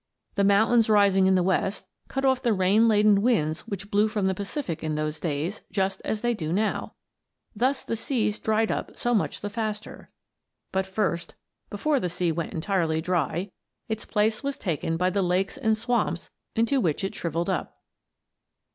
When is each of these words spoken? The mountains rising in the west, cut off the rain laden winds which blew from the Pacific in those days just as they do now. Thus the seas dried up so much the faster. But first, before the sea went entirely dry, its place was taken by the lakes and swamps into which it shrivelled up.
The 0.33 0.43
mountains 0.43 0.89
rising 0.89 1.27
in 1.27 1.35
the 1.35 1.43
west, 1.43 1.85
cut 2.07 2.25
off 2.25 2.41
the 2.41 2.53
rain 2.53 2.87
laden 2.87 3.21
winds 3.21 3.67
which 3.67 3.91
blew 3.91 4.07
from 4.07 4.25
the 4.25 4.33
Pacific 4.33 4.83
in 4.83 4.95
those 4.95 5.19
days 5.19 5.61
just 5.71 6.01
as 6.03 6.21
they 6.21 6.33
do 6.33 6.51
now. 6.51 6.95
Thus 7.55 7.83
the 7.83 7.95
seas 7.95 8.39
dried 8.39 8.71
up 8.71 8.97
so 8.97 9.13
much 9.13 9.41
the 9.41 9.49
faster. 9.51 10.09
But 10.71 10.87
first, 10.87 11.35
before 11.69 11.99
the 11.99 12.09
sea 12.09 12.31
went 12.31 12.51
entirely 12.51 12.99
dry, 12.99 13.51
its 13.87 14.05
place 14.05 14.41
was 14.41 14.57
taken 14.57 14.97
by 14.97 15.11
the 15.11 15.21
lakes 15.21 15.55
and 15.55 15.77
swamps 15.77 16.31
into 16.55 16.81
which 16.81 17.03
it 17.03 17.13
shrivelled 17.13 17.51
up. 17.51 17.77